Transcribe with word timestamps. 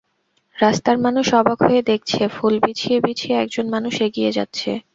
রাস্তার 0.55 0.97
মানুষ 1.05 1.27
অবাক 1.39 1.59
হয়ে 1.67 1.81
দেখছে 1.91 2.21
ফুল 2.35 2.55
বিছিয়ে 2.63 2.97
বিছিয়ে 3.05 3.35
একজন 3.37 3.65
মানুষ 3.75 3.93
এগিয়ে 4.07 4.31
যাচ্ছে। 4.37 4.69